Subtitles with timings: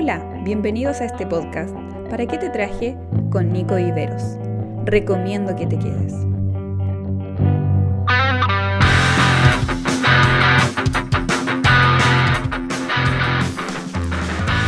[0.00, 1.74] Hola, bienvenidos a este podcast.
[2.08, 2.96] ¿Para qué te traje?
[3.32, 4.22] Con Nico Viveros.
[4.84, 6.12] Recomiendo que te quedes.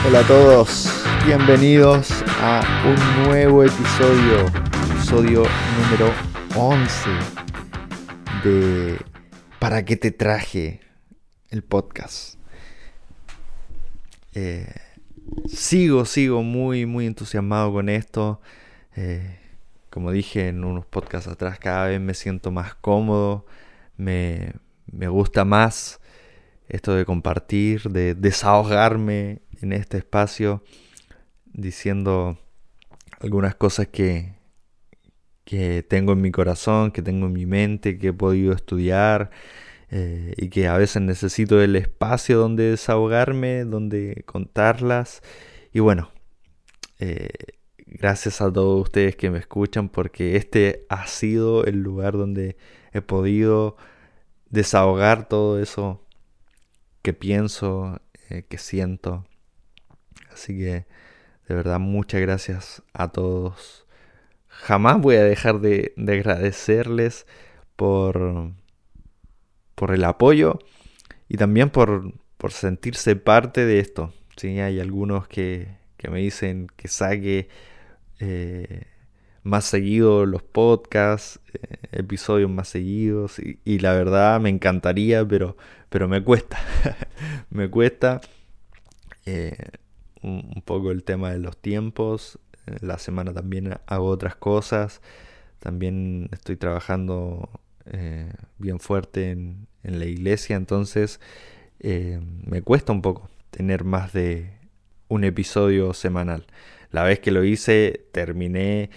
[0.04, 4.46] Hola a todos, bienvenidos a un nuevo episodio,
[4.96, 5.44] episodio
[5.78, 6.12] número
[6.56, 7.10] 11
[8.42, 8.98] de
[9.60, 10.80] ¿Para qué te traje?
[11.50, 12.34] El podcast.
[14.34, 14.89] Eh,
[15.46, 18.40] sigo, sigo muy, muy entusiasmado con esto.
[18.96, 19.38] Eh,
[19.90, 23.46] como dije en unos podcasts atrás, cada vez me siento más cómodo,
[23.96, 24.52] me,
[24.90, 26.00] me gusta más
[26.68, 30.62] esto de compartir, de desahogarme en este espacio,
[31.52, 32.38] diciendo
[33.20, 34.34] algunas cosas que,
[35.44, 39.30] que tengo en mi corazón, que tengo en mi mente, que he podido estudiar
[39.90, 45.22] eh, y que a veces necesito el espacio donde desahogarme, donde contarlas.
[45.72, 46.10] Y bueno,
[47.00, 47.30] eh,
[47.86, 52.56] gracias a todos ustedes que me escuchan porque este ha sido el lugar donde
[52.92, 53.76] he podido
[54.48, 56.06] desahogar todo eso
[57.02, 59.26] que pienso, eh, que siento.
[60.32, 60.86] Así que
[61.48, 63.86] de verdad muchas gracias a todos.
[64.46, 67.26] Jamás voy a dejar de, de agradecerles
[67.76, 68.52] por,
[69.80, 70.58] por el apoyo
[71.26, 74.12] y también por, por sentirse parte de esto.
[74.36, 74.60] ¿sí?
[74.60, 77.48] Hay algunos que, que me dicen que saque
[78.18, 78.82] eh,
[79.42, 85.56] más seguido los podcasts, eh, episodios más seguidos y, la verdad me encantaría, pero,
[85.88, 86.58] pero me cuesta.
[87.48, 88.20] me cuesta
[89.24, 89.56] eh,
[90.20, 92.38] un, un, poco el tema de los tiempos.
[92.82, 95.00] La semana también hago otras cosas.
[95.58, 97.48] También estoy trabajando
[97.86, 101.20] eh, bien fuerte en, la iglesia, entonces
[101.80, 104.52] eh, me cuesta un poco tener más de
[105.08, 106.46] un episodio semanal.
[106.90, 108.90] La vez que lo hice terminé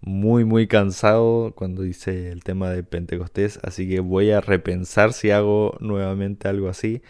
[0.00, 5.30] muy muy cansado cuando hice el tema de Pentecostés, así que voy a repensar si
[5.30, 7.02] hago nuevamente algo así.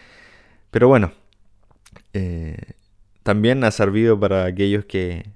[0.71, 1.13] Pero bueno,
[2.13, 2.57] eh,
[3.23, 5.27] también ha servido para aquellos que,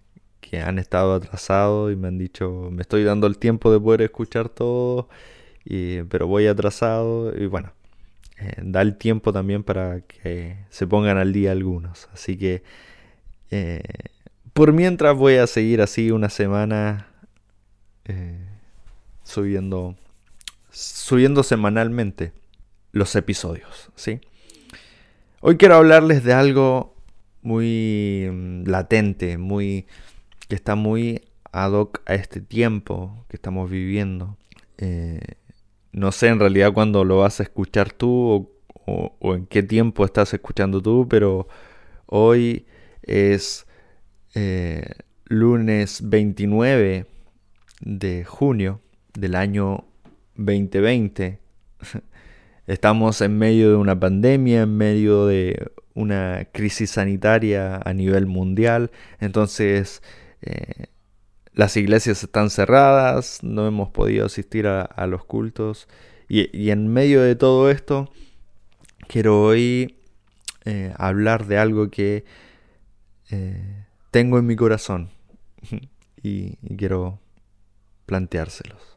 [0.40, 4.02] que han estado atrasados y me han dicho, me estoy dando el tiempo de poder
[4.02, 5.08] escuchar todo
[5.64, 7.72] pero voy atrasado y bueno,
[8.38, 12.08] eh, da el tiempo también para que se pongan al día algunos.
[12.12, 12.62] Así que
[13.50, 13.82] eh,
[14.52, 17.06] por mientras voy a seguir así una semana
[18.04, 18.38] eh,
[19.22, 19.96] subiendo,
[20.70, 22.32] subiendo semanalmente
[22.90, 23.90] los episodios.
[23.94, 24.20] ¿sí?
[25.40, 26.96] Hoy quiero hablarles de algo
[27.42, 29.86] muy mm, latente, muy
[30.48, 34.36] que está muy ad hoc a este tiempo que estamos viviendo.
[35.92, 38.50] No sé en realidad cuándo lo vas a escuchar tú
[38.86, 41.48] o, en qué tiempo estás escuchando tú, pero
[42.06, 42.66] hoy
[43.02, 43.66] es
[44.34, 44.86] eh,
[45.26, 47.06] lunes 29
[47.80, 48.80] de junio
[49.12, 49.84] del año
[50.36, 51.38] 2020.
[52.66, 58.90] Estamos en medio de una pandemia, en medio de una crisis sanitaria a nivel mundial.
[59.20, 60.02] Entonces,
[60.40, 60.86] eh,
[61.54, 65.88] las iglesias están cerradas, no hemos podido asistir a, los cultos.
[66.28, 68.10] Y, en medio de todo esto,
[69.06, 69.98] quiero hoy
[70.64, 72.24] eh, hablar de algo que
[73.30, 75.10] eh, tengo en mi corazón
[76.22, 77.20] y, quiero
[78.06, 78.96] planteárselos.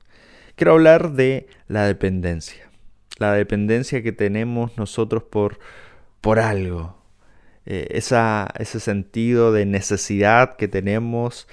[0.55, 2.69] Quiero hablar de la dependencia.
[3.17, 5.59] La dependencia que tenemos nosotros por,
[6.21, 7.03] por algo.
[7.65, 11.47] Eh, ese sentido de necesidad que tenemos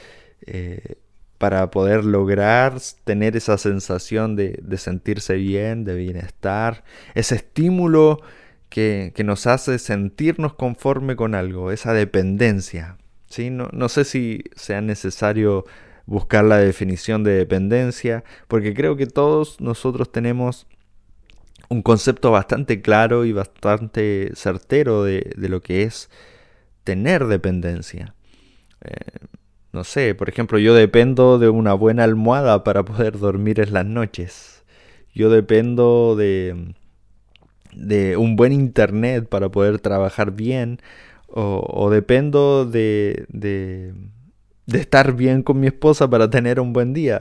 [0.46, 0.96] eh,
[1.38, 8.20] para poder lograr tener esa sensación de, sentirse bien, de bienestar, ese estímulo
[8.68, 12.96] que, nos hace sentirnos conforme con algo, esa dependencia.
[13.26, 13.50] ¿sí?
[13.50, 15.64] No, no sé si sea necesario
[16.06, 20.66] buscar la definición de dependencia, porque creo que todos nosotros tenemos
[21.72, 26.10] un concepto bastante claro y bastante certero de, lo que es
[26.84, 28.14] tener dependencia.
[28.82, 29.26] Eh,
[29.72, 33.86] no sé, por ejemplo, yo dependo de una buena almohada para poder dormir en las
[33.86, 34.64] noches.
[35.14, 36.74] Yo dependo de,
[37.74, 40.80] de un buen internet para poder trabajar bien.
[41.34, 43.94] O, dependo de, de,
[44.66, 47.18] estar bien con mi esposa para tener un buen día.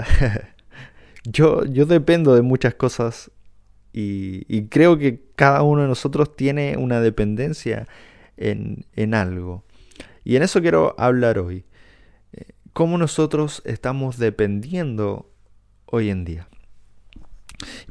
[1.24, 3.32] yo, yo dependo de muchas cosas
[3.94, 7.88] y, y, creo que cada uno de nosotros tiene una dependencia
[8.36, 9.64] en, en algo.
[10.26, 11.64] Y en eso quiero hablar hoy
[12.74, 15.30] cómo nosotros estamos dependiendo
[15.86, 16.48] hoy en día.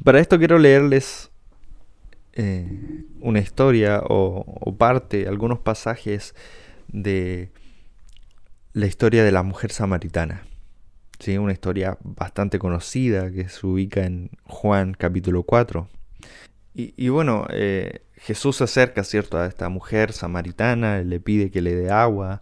[0.03, 1.31] Para esto quiero leerles
[2.33, 6.33] eh, una historia o, parte, algunos pasajes
[6.87, 7.51] de
[8.73, 10.45] la historia de la mujer samaritana.
[11.19, 11.37] ¿sí?
[11.37, 15.87] Una historia bastante conocida que se ubica en Juan capítulo 4.
[16.73, 21.75] Y, bueno, eh, Jesús se acerca, ¿cierto?, a esta mujer samaritana, le pide que le
[21.75, 22.41] dé agua.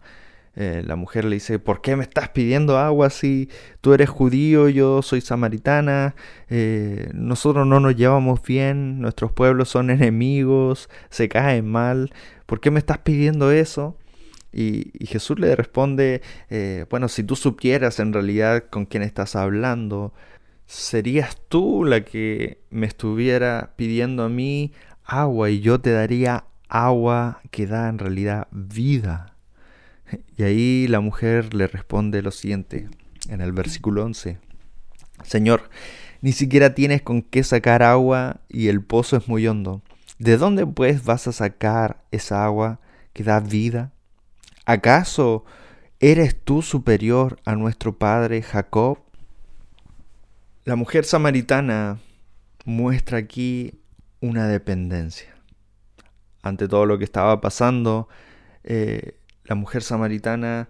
[0.61, 4.67] Eh, la mujer le dice, ¿por qué me estás pidiendo agua si tú eres judío,
[4.67, 6.15] yo soy samaritana?
[6.50, 12.11] Eh, nosotros no nos llevamos bien, nuestros pueblos son enemigos, se caen mal.
[12.45, 13.95] ¿Por qué me estás pidiendo eso?
[14.51, 20.13] Y, Jesús le responde, eh, bueno, si tú supieras en realidad con quién estás hablando,
[20.65, 24.73] serías tú la que me estuviera pidiendo a mí
[25.05, 29.38] agua y yo te daría agua que da en realidad vida.
[30.38, 32.89] Y ahí la mujer le responde lo siguiente,
[33.27, 34.38] en el versículo 11,
[35.23, 35.69] Señor,
[36.21, 39.81] ni siquiera tienes con qué sacar agua y el pozo es muy hondo.
[40.17, 42.79] ¿De dónde pues vas a sacar esa agua
[43.13, 43.94] que da vida?
[44.65, 45.45] ¿Acaso
[46.00, 49.00] eres tú superior a nuestro padre Jacob?
[50.65, 52.00] La mujer samaritana
[52.65, 53.79] muestra aquí
[54.19, 55.33] una dependencia.
[56.41, 58.09] Ante todo lo que estaba pasando,
[58.63, 59.19] eh,
[59.50, 60.69] la mujer samaritana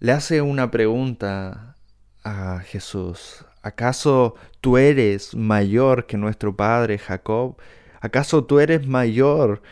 [0.00, 1.76] le hace una pregunta
[2.24, 3.44] a Jesús.
[3.62, 7.56] ¿Acaso tú eres mayor que nuestro padre Jacob?
[8.00, 9.62] ¿Acaso tú eres mayor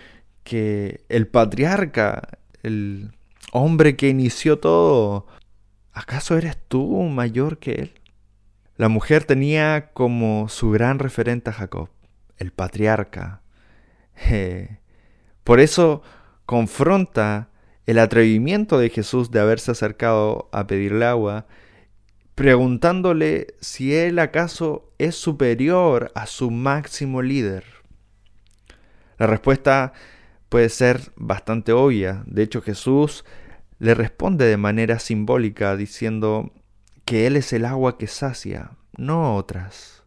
[0.45, 3.11] que el patriarca, el
[3.51, 5.27] hombre que inició todo,
[5.93, 8.01] ¿acaso eres tú mayor que él?
[8.77, 11.89] La mujer tenía como su gran referente a Jacob,
[12.37, 13.43] el patriarca.
[15.43, 16.03] por eso
[16.47, 17.49] confronta
[17.87, 21.47] el atrevimiento de Jesús de haberse acercado a pedirle agua,
[22.35, 27.65] preguntándole si él acaso es superior a su máximo líder.
[29.19, 29.93] La respuesta
[30.49, 32.23] puede ser bastante obvia.
[32.27, 33.25] De hecho, Jesús
[33.79, 36.53] le responde de manera simbólica diciendo
[37.05, 40.05] que Él es el agua que sacia, no otras.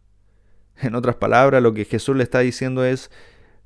[0.80, 3.10] En otras palabras, lo que Jesús le está diciendo es,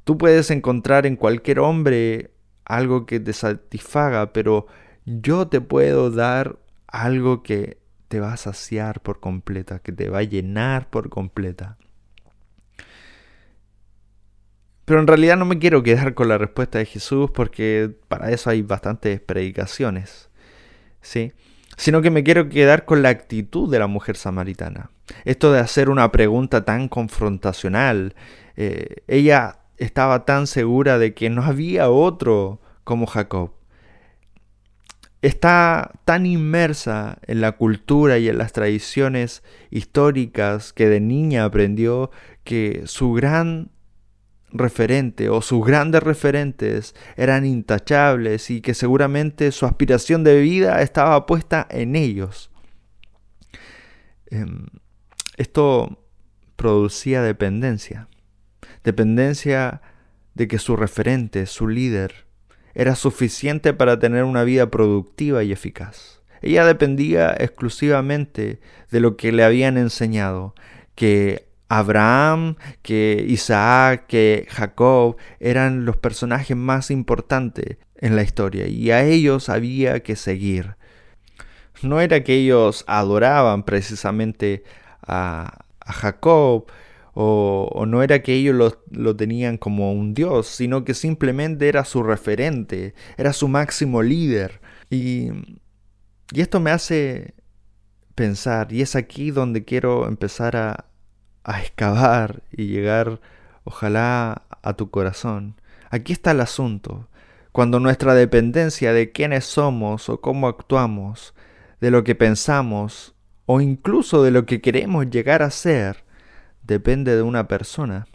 [0.05, 2.32] tú puedes encontrar en cualquier hombre
[2.65, 4.67] algo que te satisfaga, pero
[5.05, 7.79] yo te puedo dar algo que
[8.09, 11.79] te va a saciar por completa, que te va a llenar por completa.
[14.85, 18.51] Pero en realidad no me quiero quedar con la respuesta de Jesús porque para eso
[18.51, 20.29] hay bastantes predicaciones.
[21.01, 21.33] ¿Sí?
[21.77, 24.91] Sino que me quiero quedar con la actitud de la mujer samaritana.
[25.25, 28.15] Esto de hacer una pregunta tan confrontacional.
[28.57, 33.53] Eh, ella estaba tan segura de que no había otro como Jacob.
[35.21, 42.11] Está tan inmersa en la cultura y en las tradiciones históricas que de niña aprendió
[42.43, 43.71] que su gran
[44.51, 51.25] referente o sus grandes referentes eran intachables y que seguramente su aspiración de vida estaba
[51.25, 52.51] puesta en ellos.
[54.27, 54.67] Em,
[55.37, 55.99] esto
[56.57, 58.09] producía dependencia,
[58.85, 59.83] dependencia
[60.35, 62.27] de que su referente, su líder,
[62.75, 66.23] era suficiente para tener una vida productiva y eficaz.
[66.41, 70.55] Ella dependía exclusivamente de lo que le habían enseñado,
[70.95, 78.91] que Abraham, que Isaac, que Jacob eran los personajes más importantes en la historia y
[78.91, 80.77] a ellos había que seguir.
[81.83, 84.65] No era que ellos adoraban precisamente
[85.03, 86.67] a, Jacob
[87.15, 91.85] o, no era que ellos lo, lo tenían como un dios, sino que simplemente era
[91.85, 94.61] su referente, era su máximo líder.
[94.91, 95.29] Y,
[96.33, 97.35] y esto me hace
[98.15, 100.87] pensar, y es aquí donde quiero empezar a,
[101.45, 103.21] a excavar y llegar,
[103.65, 105.61] ojalá, a tu corazón.
[105.91, 107.09] Aquí está el asunto.
[107.53, 111.35] Cuando nuestra dependencia de quiénes somos o cómo actuamos,
[111.81, 113.15] de lo que pensamos
[113.45, 116.05] o incluso de lo que queremos llegar a ser,
[116.63, 118.07] depende de una persona,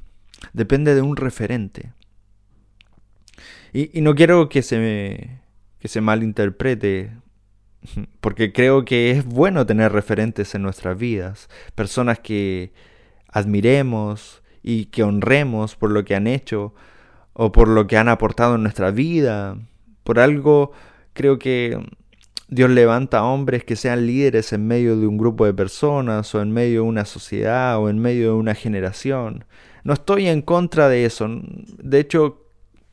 [0.53, 1.93] depende de un referente.
[3.73, 5.41] Y, no quiero que se, me,
[5.79, 7.11] que se malinterprete,
[8.21, 12.71] porque creo que es bueno tener referentes en nuestras vidas, personas que,
[13.37, 16.73] admiremos y que honremos por lo que han hecho
[17.33, 19.57] o por lo que han aportado en nuestra vida.
[20.03, 20.71] Por algo
[21.13, 21.79] creo que
[22.49, 26.51] Dios levanta hombres que sean líderes en medio de un grupo de personas o en
[26.51, 29.45] medio de una sociedad o en medio de una generación.
[29.83, 31.27] No estoy en contra de eso.
[31.29, 32.45] De hecho,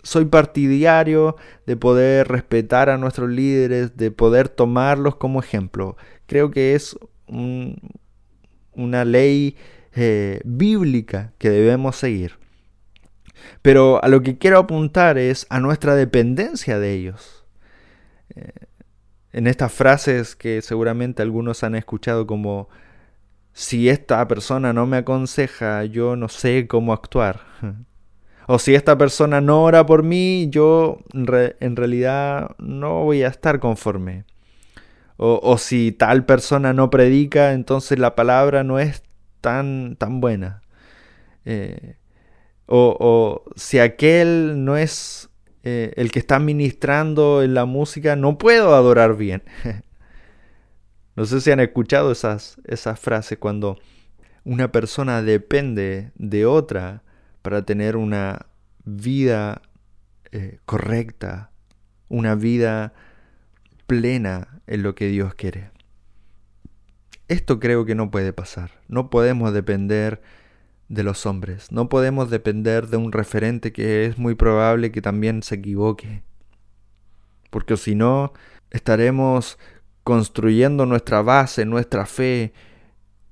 [0.03, 5.97] soy partidario de poder respetar a nuestros líderes, de poder tomarlos como ejemplo.
[6.27, 6.97] Creo que es
[7.27, 9.57] una ley
[9.95, 12.39] eh, bíblica que debemos seguir.
[13.63, 17.45] Pero a lo que quiero apuntar es a nuestra dependencia de ellos.
[18.35, 18.51] Eh,
[19.35, 22.69] en estas frases que seguramente algunos han escuchado como
[23.53, 27.41] si esta persona no me aconseja, yo no sé cómo actuar.
[28.47, 33.59] O si esta persona no ora por mí, yo en realidad no voy a estar
[33.59, 34.27] conforme.
[35.17, 39.03] O, si tal persona no predica, entonces la palabra no es
[39.41, 40.61] tan, tan buena.
[41.47, 41.97] Eh,
[42.67, 45.31] o, o, si aquel no es
[45.67, 49.43] eh, el que está ministrando en la música, no puedo adorar bien.
[51.17, 53.79] no sé si han escuchado esas, esas frases cuando
[54.45, 57.03] una persona depende de otra
[57.41, 58.45] para tener una
[58.85, 59.63] vida
[60.33, 61.51] eh, correcta,
[62.11, 62.93] una vida
[63.87, 65.71] plena en lo que Dios quiere.
[67.29, 68.73] Esto creo que no puede pasar.
[68.89, 70.21] No podemos depender
[70.89, 71.73] de los hombres.
[71.73, 76.23] No podemos depender de un referente que es muy probable que también se equivoque.
[77.51, 78.33] Porque si no,
[78.71, 79.59] estaremos
[80.03, 82.53] construyendo nuestra base, nuestra fe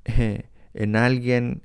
[0.05, 0.45] eh,
[0.75, 1.63] en alguien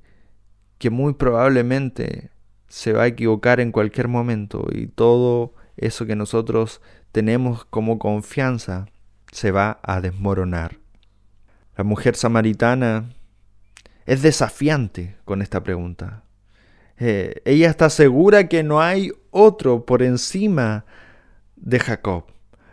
[0.77, 2.32] que muy probablemente
[2.67, 8.88] se va a equivocar en cualquier momento y todo eso que nosotros tenemos como confianza
[9.32, 10.77] se va a desmoronar.
[11.77, 13.10] La mujer samaritana
[14.07, 16.23] es desafiante con esta pregunta.
[16.97, 20.85] Eh, ella está segura que no hay otro por encima
[21.57, 22.23] de Jacob.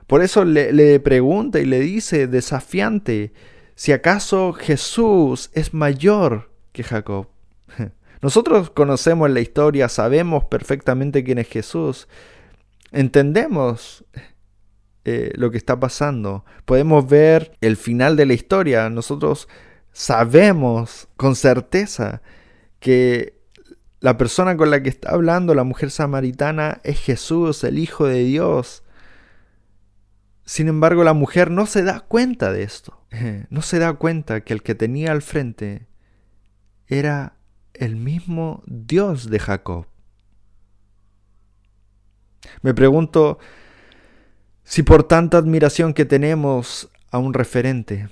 [0.07, 3.33] Por eso le, pregunta y le dice desafiante
[3.75, 7.27] si acaso Jesús es mayor que Jacob.
[8.23, 12.07] Nosotros conocemos la historia, sabemos perfectamente quién es Jesús,
[12.93, 14.05] entendemos
[15.05, 19.49] eh, lo que está pasando, podemos ver el final de la historia, nosotros
[19.95, 22.21] sabemos con certeza
[22.81, 23.41] que
[24.01, 28.25] la persona con la que está hablando la mujer samaritana es Jesús, el Hijo de
[28.25, 28.83] Dios.
[30.45, 33.01] Sin embargo, la mujer no se da cuenta de esto.
[33.49, 35.87] No se da cuenta que el que tenía al frente
[36.89, 37.37] era
[37.73, 39.87] el mismo Dios de Jacob.
[42.63, 43.39] Me pregunto
[44.65, 48.09] si por tanta admiración que tenemos a un referente,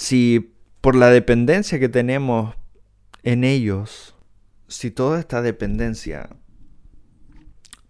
[0.00, 2.54] si por la dependencia que tenemos
[3.22, 4.16] en ellos,
[4.66, 6.30] si toda esta dependencia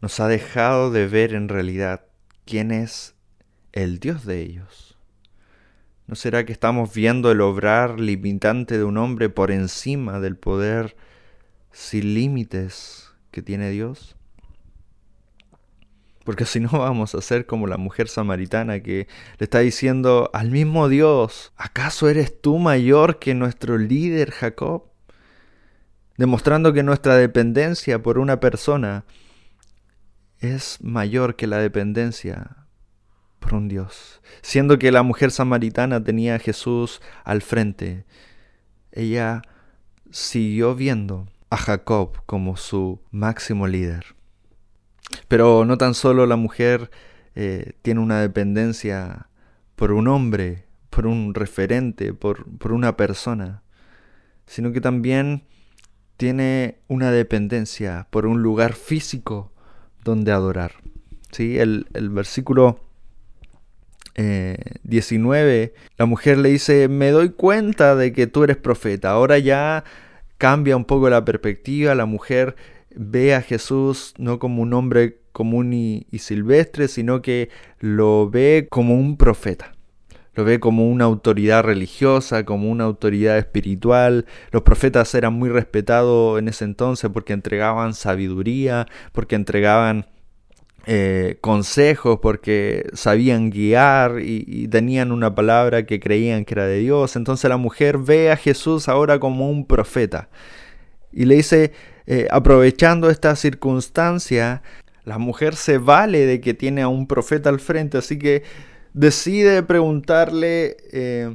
[0.00, 2.06] nos ha dejado de ver en realidad
[2.44, 3.14] quién es
[3.70, 4.98] el Dios de ellos.
[6.08, 10.96] ¿No será que estamos viendo el obrar limitante de un hombre por encima del poder
[11.70, 14.16] sin límites que tiene Dios?
[16.30, 19.08] Porque si no vamos a ser como la mujer samaritana que
[19.38, 24.84] le está diciendo al mismo Dios, ¿acaso eres tú mayor que nuestro líder Jacob?
[26.18, 29.04] Demostrando que nuestra dependencia por una persona
[30.38, 32.68] es mayor que la dependencia
[33.40, 34.22] por un Dios.
[34.40, 38.04] Siendo que la mujer samaritana tenía a Jesús al frente,
[38.92, 39.42] ella
[40.12, 44.19] siguió viendo a Jacob como su máximo líder.
[45.28, 46.90] Pero no tan solo la mujer
[47.34, 49.28] eh, tiene una dependencia
[49.76, 53.62] por un hombre, por un referente, por, por una persona,
[54.46, 55.44] sino que también
[56.16, 59.52] tiene una dependencia por un lugar físico
[60.04, 60.72] donde adorar.
[61.30, 61.58] ¿Sí?
[61.58, 62.80] El, el versículo
[64.16, 69.10] 19, eh, la mujer le dice, me doy cuenta de que tú eres profeta.
[69.10, 69.84] Ahora ya
[70.38, 72.56] cambia un poco la perspectiva, la mujer
[72.94, 78.94] ve a Jesús no como un hombre común y, silvestre, sino que lo ve como
[78.94, 79.72] un profeta.
[80.34, 84.26] Lo ve como una autoridad religiosa, como una autoridad espiritual.
[84.52, 90.06] Los profetas eran muy respetados en ese entonces porque entregaban sabiduría, porque entregaban
[90.86, 97.16] eh, consejos, porque sabían guiar y, tenían una palabra que creían que era de Dios.
[97.16, 100.30] Entonces la mujer ve a Jesús ahora como un profeta.
[101.12, 101.72] Y le dice,
[102.12, 104.62] eh, aprovechando esta circunstancia,
[105.04, 108.42] la mujer se vale de que tiene a un profeta al frente, así que
[108.94, 111.32] decide preguntarle eh,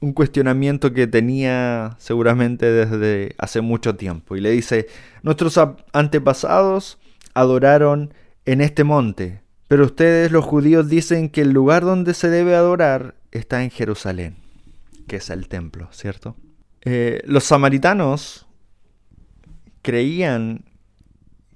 [0.00, 4.36] un cuestionamiento que tenía seguramente desde hace mucho tiempo.
[4.36, 4.86] Y le dice,
[5.22, 5.60] nuestros
[5.92, 6.98] antepasados
[7.34, 8.14] adoraron
[8.46, 13.16] en este monte, pero ustedes los judíos dicen que el lugar donde se debe adorar
[13.32, 14.36] está en Jerusalén,
[15.06, 16.36] que es el templo, ¿cierto?
[16.86, 18.46] Eh, los samaritanos
[19.82, 20.64] creían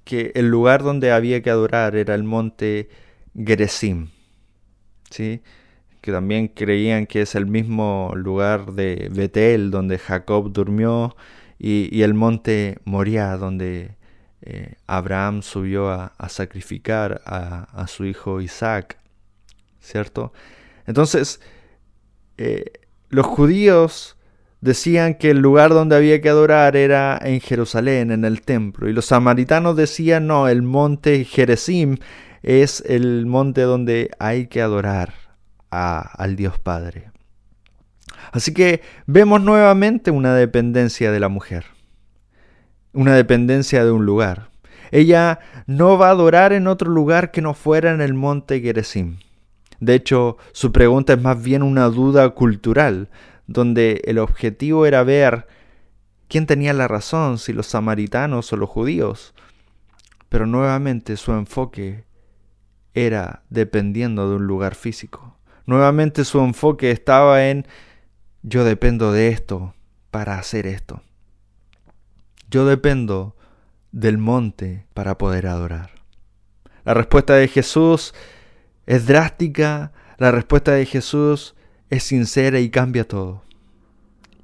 [0.03, 2.89] que el lugar donde había que adorar era el monte
[3.35, 4.09] Gerizim,
[5.09, 5.41] ¿sí?
[6.01, 11.15] que también creían que es el mismo lugar de Betel donde Jacob durmió
[11.57, 13.95] y, el monte Moriah donde
[14.41, 18.99] eh, Abraham subió a, sacrificar a, su hijo Isaac.
[19.85, 20.33] ¿cierto?
[20.87, 21.39] Entonces,
[22.37, 22.65] eh,
[23.09, 24.17] los judíos
[24.61, 28.93] decían que el lugar donde había que adorar era en Jerusalén, en el templo, y
[28.93, 31.97] los samaritanos decían, no, el monte Jerezim
[32.41, 35.13] es el monte donde hay que adorar
[35.69, 37.11] al Dios Padre.
[38.31, 41.65] Así que vemos nuevamente una dependencia de la mujer,
[42.93, 44.49] una dependencia de un lugar.
[44.91, 49.17] Ella no va a adorar en otro lugar que no fuera en el monte Gerizim.
[49.79, 53.09] De hecho, su pregunta es más bien una duda cultural,
[53.47, 55.47] donde el objetivo era ver
[56.27, 59.33] quién tenía la razón, si los samaritanos o los judíos.
[60.29, 62.05] Pero nuevamente su enfoque
[62.93, 65.37] era dependiendo de un lugar físico.
[65.65, 67.67] Nuevamente su enfoque estaba en
[68.41, 69.73] yo dependo de esto
[70.11, 71.01] para hacer esto.
[72.49, 73.35] Yo dependo
[73.91, 75.91] del monte para poder adorar.
[76.83, 78.13] La respuesta de Jesús
[78.85, 81.55] es drástica, la respuesta de Jesús
[81.89, 83.43] es sincera y cambia todo.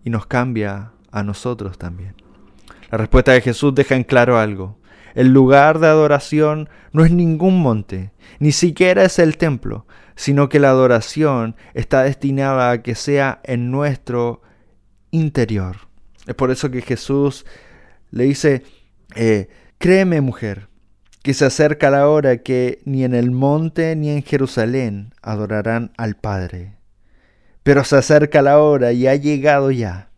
[0.03, 2.15] Y nos cambia a nosotros también.
[2.89, 4.77] La respuesta de Jesús deja en claro algo.
[5.13, 10.59] El lugar de adoración no es ningún monte, ni siquiera es el templo, sino que
[10.59, 14.41] la adoración está destinada a que sea en nuestro
[15.11, 15.77] interior.
[16.27, 17.45] Es por eso que Jesús
[18.11, 18.63] le dice,
[19.15, 20.69] eh, créeme mujer,
[21.23, 26.15] que se acerca la hora que ni en el monte ni en Jerusalén adorarán al
[26.15, 26.80] Padre.
[27.63, 30.09] Pero se acerca la hora y ha llegado ya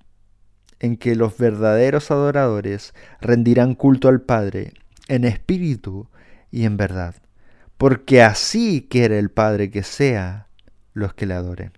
[0.79, 4.73] en que los verdaderos adoradores rendirán culto al Padre
[5.07, 6.07] en espíritu
[6.51, 7.15] y en verdad,
[7.77, 10.47] porque así quiere el Padre que sea
[10.93, 11.73] los que le adoren.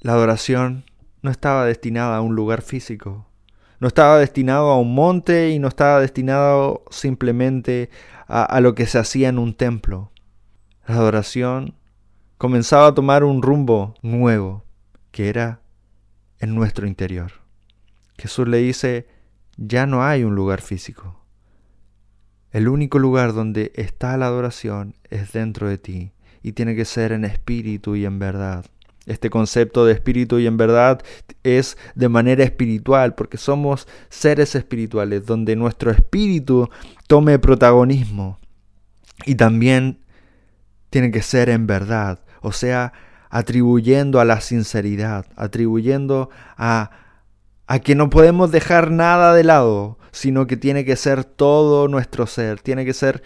[0.00, 0.84] La adoración
[1.22, 3.26] no estaba destinada a un lugar físico,
[3.80, 7.90] no estaba destinado a un monte y no estaba destinado simplemente
[8.28, 10.12] a, lo que se hacía en un templo.
[10.86, 11.74] La adoración
[12.38, 14.64] comenzaba a tomar un rumbo nuevo,
[15.10, 15.60] que era
[16.38, 17.32] en nuestro interior.
[18.18, 19.06] Jesús le dice,
[19.56, 21.24] ya no hay un lugar físico.
[22.50, 27.12] El único lugar donde está la adoración es dentro de ti y tiene que ser
[27.12, 28.66] en espíritu y en verdad.
[29.06, 31.02] Este concepto de espíritu y en verdad
[31.42, 36.68] es de manera espiritual, porque somos seres espirituales, donde nuestro espíritu
[37.06, 38.38] tome protagonismo.
[39.26, 40.00] Y también
[40.90, 42.92] tiene que ser en verdad, o sea,
[43.30, 46.90] atribuyendo a la sinceridad, atribuyendo a,
[47.66, 52.26] a que no podemos dejar nada de lado, sino que tiene que ser todo nuestro
[52.26, 53.22] ser, tiene que ser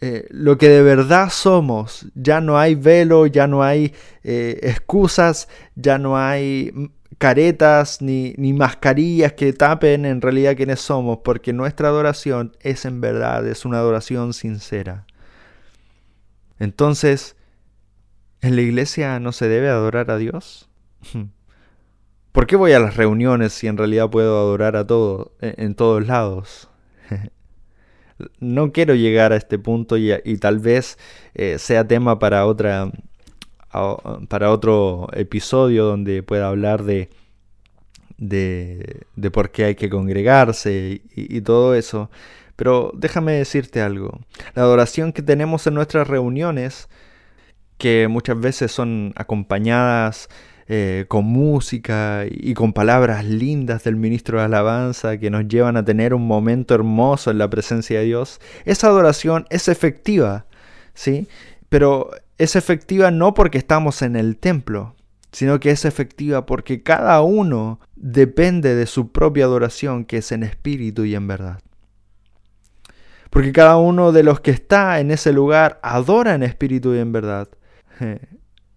[0.00, 2.06] eh, lo que de verdad somos.
[2.14, 8.52] Ya no hay velo, ya no hay eh, excusas, ya no hay caretas ni, ni
[8.52, 13.78] mascarillas que tapen en realidad quiénes somos, porque nuestra adoración es en verdad, es una
[13.78, 15.06] adoración sincera.
[16.58, 17.36] Entonces,
[18.40, 20.68] ¿en la iglesia no se debe adorar a Dios?
[22.32, 26.06] ¿Por qué voy a las reuniones si en realidad puedo adorar a todo, en todos
[26.06, 26.68] lados?
[28.40, 30.98] no quiero llegar a este punto y, tal vez
[31.34, 32.90] eh, sea tema para otra
[34.28, 37.10] para otro episodio donde pueda hablar de,
[38.16, 42.10] de, por qué hay que congregarse y, y, todo eso.
[42.56, 44.20] Pero déjame decirte algo.
[44.54, 46.88] La adoración que tenemos en nuestras reuniones,
[47.78, 50.28] que muchas veces son acompañadas
[50.68, 55.84] eh, con música y con palabras lindas del ministro de alabanza que nos llevan a
[55.84, 60.46] tener un momento hermoso en la presencia de Dios, esa adoración es efectiva,
[60.92, 61.28] ¿sí?
[61.68, 64.96] Pero es efectiva no porque estamos en el templo,
[65.30, 70.42] sino que es efectiva porque cada uno depende de su propia adoración, que es en
[70.42, 71.60] espíritu y en verdad.
[73.30, 77.12] Porque cada uno de los que está en ese lugar adora en espíritu y en
[77.12, 77.48] verdad.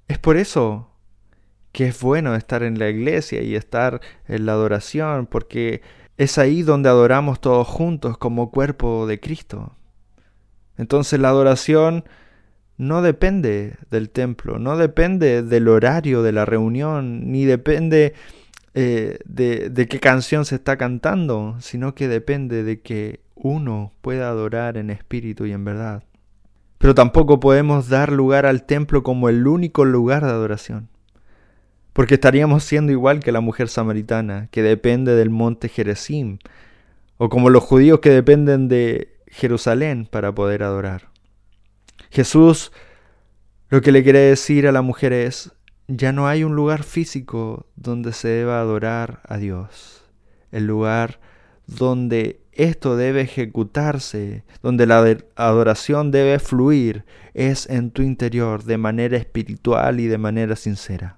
[0.08, 0.89] Es por eso
[1.71, 5.82] que es bueno estar en la iglesia y estar en la adoración, porque
[6.17, 9.75] es ahí donde adoramos todos juntos como cuerpo de Cristo.
[10.77, 12.05] Entonces la adoración
[12.77, 18.13] no depende del templo, no depende del horario de la reunión, ni depende
[18.73, 24.29] eh, de, de qué canción se está cantando, sino que depende de que uno pueda
[24.29, 26.03] adorar en espíritu y en verdad.
[26.80, 30.89] Pero tampoco podemos dar lugar al templo como el único lugar de adoración.
[31.94, 36.39] Porque estaríamos siendo igual que la mujer samaritana, que depende del monte Jerezim,
[37.18, 41.10] o como los judíos que dependen de Jerusalén para poder adorar.
[42.10, 42.72] Jesús
[43.70, 45.52] lo que le quiere decir a la mujer es,
[45.88, 50.04] ya no hay un lugar físico donde se deba adorar a Dios.
[50.52, 51.20] El lugar
[51.68, 59.17] donde esto debe ejecutarse, donde la adoración debe fluir, es en tu interior de manera
[59.17, 61.17] espiritual y de manera sincera.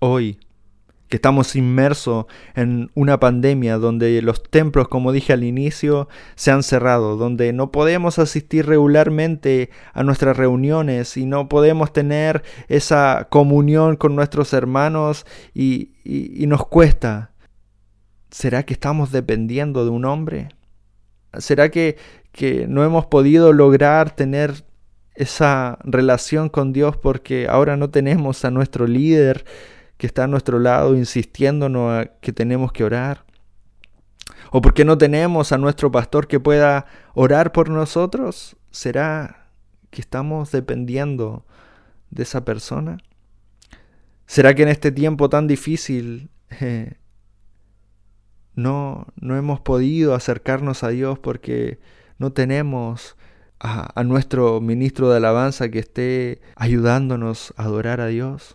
[0.00, 0.38] Hoy,
[1.08, 6.64] que estamos inmersos en una pandemia donde los templos, como dije al inicio, se han
[6.64, 13.94] cerrado, donde no podemos asistir regularmente a nuestras reuniones y no podemos tener esa comunión
[13.94, 15.24] con nuestros hermanos
[15.54, 15.92] y,
[16.48, 17.33] nos cuesta.
[18.34, 20.48] ¿Será que estamos dependiendo de un hombre?
[21.38, 21.96] ¿Será que,
[22.32, 24.64] que no hemos podido lograr tener
[25.14, 29.44] esa relación con Dios porque ahora no tenemos a nuestro líder
[29.98, 33.24] que está a nuestro lado insistiéndonos a que tenemos que orar?
[34.50, 38.56] ¿O porque no tenemos a nuestro pastor que pueda orar por nosotros?
[38.72, 39.46] ¿Será
[39.90, 41.46] que estamos dependiendo
[42.10, 42.98] de esa persona?
[44.26, 46.94] ¿Será que en este tiempo tan difícil eh,
[48.54, 51.78] no, no hemos podido acercarnos a Dios porque
[52.18, 53.16] no tenemos
[53.60, 58.54] a, a nuestro ministro de alabanza que esté ayudándonos a adorar a Dios?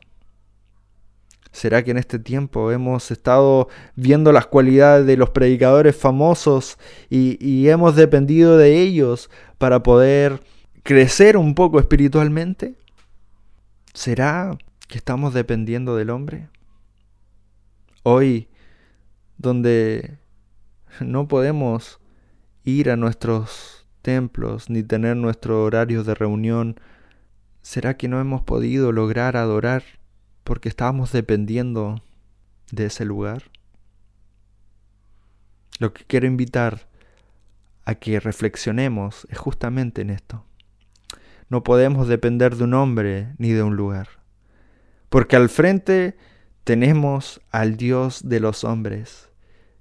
[1.52, 6.78] ¿Será que en este tiempo hemos estado viendo las cualidades de los predicadores famosos
[7.10, 10.42] y, hemos dependido de ellos para poder
[10.84, 12.76] crecer un poco espiritualmente?
[13.94, 14.58] ¿Será
[14.88, 16.50] que estamos dependiendo del hombre?
[18.04, 18.48] Hoy,
[19.40, 20.20] donde
[21.00, 22.00] no podemos
[22.64, 26.80] ir a nuestros templos ni tener nuestro horario de reunión,
[27.64, 29.84] ¿será que no hemos podido lograr adorar
[30.50, 32.02] porque estábamos dependiendo
[32.72, 33.44] de ese lugar.
[35.78, 36.88] Lo que quiero invitar
[37.86, 40.44] a que reflexionemos es justamente en esto.
[41.50, 44.08] No podemos depender de un hombre ni de un lugar,
[45.10, 46.18] porque al frente
[46.64, 49.29] tenemos al Dios de los hombres,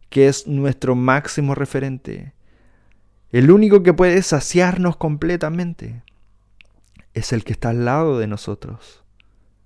[0.08, 2.32] que es nuestro máximo referente,
[3.30, 6.02] el único que puede saciarnos completamente.
[7.14, 9.02] Es el que está al lado de nosotros,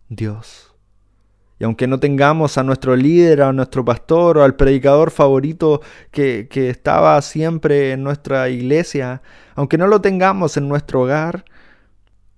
[0.09, 0.75] Dios.
[1.59, 6.49] Y aunque no tengamos a nuestro líder, a nuestro pastor o al predicador favorito que,
[6.51, 9.23] que estaba siempre en nuestra iglesia,
[9.55, 11.45] aunque no lo tengamos en nuestro hogar,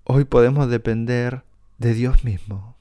[0.05, 1.43] hoy podemos depender
[1.79, 2.77] de Dios mismo.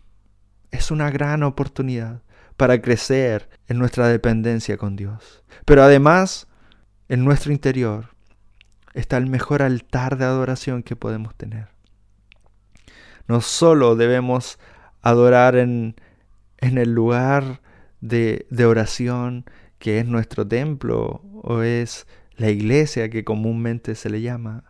[0.71, 2.22] Es una gran oportunidad
[2.57, 5.43] para crecer en nuestra dependencia con Dios.
[5.65, 6.47] Pero además,
[7.09, 8.09] en nuestro interior
[8.93, 11.69] está el mejor altar de adoración que podemos tener.
[13.27, 14.59] No solo debemos
[15.01, 15.95] adorar en,
[16.57, 17.61] en el lugar
[18.03, 19.45] de, oración
[19.79, 24.63] que es nuestro templo o es la iglesia que comúnmente se le llama,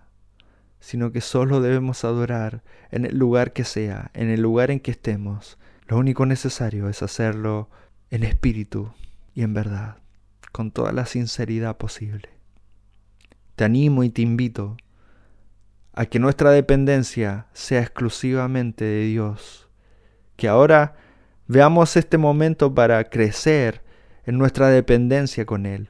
[0.79, 4.91] sino que solo debemos adorar en el lugar que sea, en el lugar en que
[4.91, 5.57] estemos.
[5.87, 7.69] Lo único necesario es hacerlo
[8.09, 8.93] en espíritu
[9.33, 9.97] y en verdad,
[10.51, 12.29] con toda la sinceridad posible.
[13.55, 14.77] Te animo y te invito
[15.93, 19.69] a que nuestra dependencia sea exclusivamente de Dios,
[20.35, 20.95] que ahora
[21.47, 23.83] Veamos este momento para crecer
[24.25, 25.89] en nuestra dependencia con Él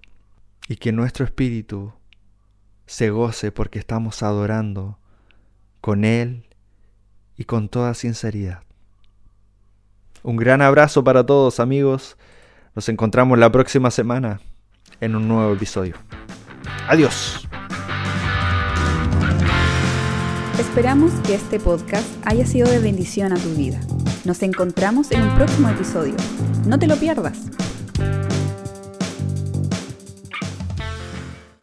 [0.67, 1.93] y que nuestro espíritu
[2.87, 4.97] se goce porque estamos adorando
[5.79, 6.47] con Él
[7.37, 8.63] y con toda sinceridad.
[10.23, 12.17] Un gran abrazo para todos amigos.
[12.75, 14.39] Nos encontramos la próxima semana
[15.01, 15.95] en un nuevo episodio.
[16.87, 17.47] Adiós.
[20.57, 23.79] Esperamos que este podcast haya sido de bendición a tu vida.
[24.23, 26.15] Nos encontramos en un próximo episodio.
[26.65, 27.37] No te lo pierdas.